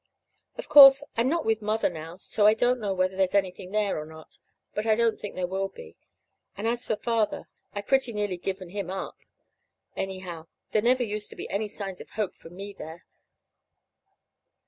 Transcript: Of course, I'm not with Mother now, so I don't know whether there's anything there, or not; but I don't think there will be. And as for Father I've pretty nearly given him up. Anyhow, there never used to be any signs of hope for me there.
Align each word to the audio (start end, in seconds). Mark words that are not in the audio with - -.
Of 0.57 0.67
course, 0.67 1.03
I'm 1.15 1.29
not 1.29 1.45
with 1.45 1.61
Mother 1.61 1.87
now, 1.87 2.17
so 2.17 2.47
I 2.47 2.55
don't 2.55 2.79
know 2.79 2.91
whether 2.91 3.15
there's 3.15 3.35
anything 3.35 3.69
there, 3.71 4.01
or 4.01 4.05
not; 4.07 4.39
but 4.73 4.87
I 4.87 4.95
don't 4.95 5.19
think 5.19 5.35
there 5.35 5.45
will 5.45 5.67
be. 5.67 5.95
And 6.57 6.65
as 6.65 6.87
for 6.87 6.95
Father 6.95 7.47
I've 7.75 7.85
pretty 7.85 8.11
nearly 8.11 8.37
given 8.37 8.69
him 8.69 8.89
up. 8.89 9.19
Anyhow, 9.95 10.47
there 10.71 10.81
never 10.81 11.03
used 11.03 11.29
to 11.29 11.35
be 11.35 11.47
any 11.51 11.67
signs 11.67 12.01
of 12.01 12.09
hope 12.09 12.33
for 12.35 12.49
me 12.49 12.73
there. 12.73 13.05